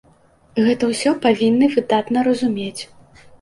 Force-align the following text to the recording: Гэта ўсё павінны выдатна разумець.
Гэта 0.67 0.83
ўсё 0.91 1.13
павінны 1.25 1.69
выдатна 1.75 2.25
разумець. 2.29 2.81